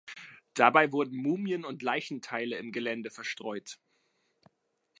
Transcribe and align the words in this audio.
Dabei 0.55 0.91
wurden 0.91 1.15
Mumien 1.15 1.63
und 1.63 1.83
Leichenteile 1.83 2.57
im 2.57 2.71
Gelände 2.71 3.11
verstreut. 3.11 3.77